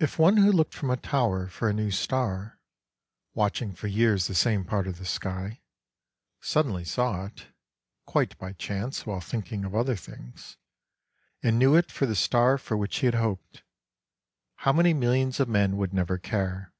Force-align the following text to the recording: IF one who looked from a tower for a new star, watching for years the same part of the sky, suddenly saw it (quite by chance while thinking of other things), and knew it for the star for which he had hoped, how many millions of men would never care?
IF 0.00 0.18
one 0.18 0.38
who 0.38 0.50
looked 0.50 0.74
from 0.74 0.90
a 0.90 0.96
tower 0.96 1.46
for 1.46 1.68
a 1.68 1.72
new 1.72 1.92
star, 1.92 2.58
watching 3.34 3.72
for 3.72 3.86
years 3.86 4.26
the 4.26 4.34
same 4.34 4.64
part 4.64 4.88
of 4.88 4.98
the 4.98 5.04
sky, 5.06 5.60
suddenly 6.40 6.84
saw 6.84 7.26
it 7.26 7.46
(quite 8.04 8.36
by 8.38 8.52
chance 8.54 9.06
while 9.06 9.20
thinking 9.20 9.64
of 9.64 9.76
other 9.76 9.94
things), 9.94 10.56
and 11.40 11.56
knew 11.56 11.76
it 11.76 11.88
for 11.92 12.04
the 12.04 12.16
star 12.16 12.58
for 12.58 12.76
which 12.76 12.96
he 12.98 13.06
had 13.06 13.14
hoped, 13.14 13.62
how 14.56 14.72
many 14.72 14.92
millions 14.92 15.38
of 15.38 15.48
men 15.48 15.76
would 15.76 15.94
never 15.94 16.18
care? 16.18 16.72